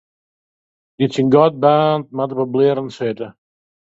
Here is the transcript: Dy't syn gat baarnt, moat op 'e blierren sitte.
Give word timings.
Dy't 0.97 1.15
syn 1.15 1.31
gat 1.33 1.53
baarnt, 1.63 2.11
moat 2.15 2.31
op 2.33 2.39
'e 2.43 2.47
blierren 2.53 2.91
sitte. 2.97 3.27